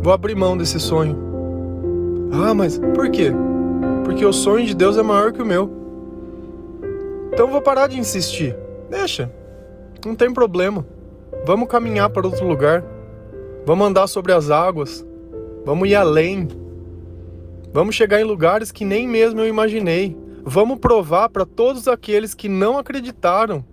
Vou 0.00 0.12
abrir 0.12 0.36
mão 0.36 0.56
desse 0.56 0.78
sonho. 0.78 1.27
Ah, 2.32 2.54
mas 2.54 2.78
por 2.78 3.10
quê? 3.10 3.32
Porque 4.04 4.24
o 4.24 4.32
sonho 4.32 4.66
de 4.66 4.74
Deus 4.74 4.96
é 4.96 5.02
maior 5.02 5.32
que 5.32 5.42
o 5.42 5.46
meu. 5.46 5.70
Então 7.32 7.48
vou 7.48 7.60
parar 7.60 7.86
de 7.86 7.98
insistir. 7.98 8.56
Deixa. 8.90 9.30
Não 10.04 10.14
tem 10.14 10.32
problema. 10.32 10.86
Vamos 11.44 11.68
caminhar 11.68 12.10
para 12.10 12.26
outro 12.26 12.46
lugar. 12.46 12.84
Vamos 13.64 13.86
andar 13.86 14.06
sobre 14.06 14.32
as 14.32 14.50
águas. 14.50 15.06
Vamos 15.64 15.88
ir 15.88 15.94
além. 15.94 16.48
Vamos 17.72 17.94
chegar 17.94 18.20
em 18.20 18.24
lugares 18.24 18.72
que 18.72 18.84
nem 18.84 19.06
mesmo 19.06 19.40
eu 19.40 19.48
imaginei. 19.48 20.16
Vamos 20.44 20.78
provar 20.78 21.28
para 21.28 21.44
todos 21.44 21.86
aqueles 21.86 22.34
que 22.34 22.48
não 22.48 22.78
acreditaram 22.78 23.64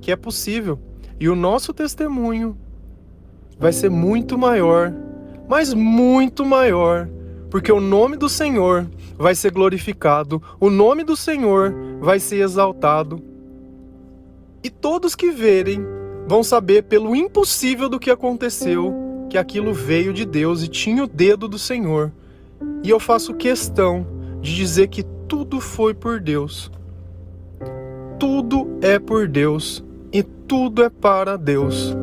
que 0.00 0.10
é 0.10 0.16
possível. 0.16 0.78
E 1.18 1.28
o 1.28 1.36
nosso 1.36 1.72
testemunho 1.72 2.56
vai 3.58 3.72
ser 3.72 3.90
muito 3.90 4.36
maior, 4.36 4.92
mas 5.48 5.72
muito 5.72 6.44
maior, 6.44 7.08
porque 7.56 7.72
o 7.72 7.80
nome 7.80 8.18
do 8.18 8.28
Senhor 8.28 8.86
vai 9.16 9.34
ser 9.34 9.50
glorificado, 9.50 10.42
o 10.60 10.68
nome 10.68 11.02
do 11.02 11.16
Senhor 11.16 11.74
vai 12.02 12.20
ser 12.20 12.42
exaltado. 12.42 13.18
E 14.62 14.68
todos 14.68 15.14
que 15.14 15.30
verem 15.30 15.80
vão 16.28 16.42
saber 16.42 16.82
pelo 16.82 17.16
impossível 17.16 17.88
do 17.88 17.98
que 17.98 18.10
aconteceu 18.10 18.94
que 19.30 19.38
aquilo 19.38 19.72
veio 19.72 20.12
de 20.12 20.26
Deus 20.26 20.62
e 20.62 20.68
tinha 20.68 21.02
o 21.02 21.06
dedo 21.06 21.48
do 21.48 21.58
Senhor. 21.58 22.12
E 22.82 22.90
eu 22.90 23.00
faço 23.00 23.32
questão 23.32 24.06
de 24.42 24.54
dizer 24.54 24.88
que 24.88 25.02
tudo 25.26 25.58
foi 25.58 25.94
por 25.94 26.20
Deus. 26.20 26.70
Tudo 28.20 28.76
é 28.82 28.98
por 28.98 29.26
Deus 29.26 29.82
e 30.12 30.22
tudo 30.22 30.82
é 30.82 30.90
para 30.90 31.38
Deus. 31.38 31.96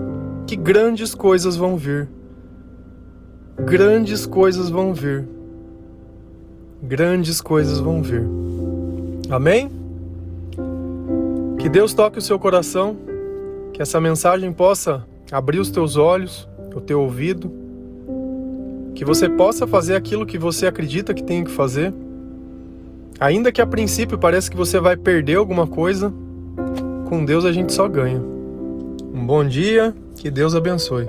Que 0.47 0.55
grandes 0.55 1.13
coisas 1.13 1.55
vão 1.55 1.77
vir. 1.77 2.09
Grandes 3.63 4.25
coisas 4.25 4.71
vão 4.71 4.95
vir. 4.95 5.27
Grandes 6.85 7.39
coisas 7.39 7.79
vão 7.79 8.03
vir. 8.03 8.27
Amém? 9.29 9.71
Que 11.57 11.69
Deus 11.69 11.93
toque 11.93 12.19
o 12.19 12.21
seu 12.21 12.37
coração, 12.37 12.97
que 13.71 13.81
essa 13.81 14.01
mensagem 14.01 14.51
possa 14.51 15.05
abrir 15.31 15.59
os 15.59 15.71
teus 15.71 15.95
olhos, 15.95 16.45
o 16.75 16.81
teu 16.81 16.99
ouvido, 16.99 17.49
que 18.93 19.05
você 19.05 19.29
possa 19.29 19.65
fazer 19.65 19.95
aquilo 19.95 20.25
que 20.25 20.37
você 20.37 20.67
acredita 20.67 21.13
que 21.13 21.23
tem 21.23 21.45
que 21.45 21.51
fazer. 21.51 21.93
Ainda 23.17 23.49
que 23.49 23.61
a 23.61 23.65
princípio 23.65 24.17
pareça 24.17 24.51
que 24.51 24.57
você 24.57 24.77
vai 24.77 24.97
perder 24.97 25.37
alguma 25.37 25.65
coisa, 25.65 26.13
com 27.07 27.23
Deus 27.23 27.45
a 27.45 27.53
gente 27.53 27.71
só 27.71 27.87
ganha. 27.87 28.19
Um 29.13 29.25
bom 29.25 29.45
dia, 29.45 29.95
que 30.17 30.29
Deus 30.29 30.53
abençoe. 30.53 31.05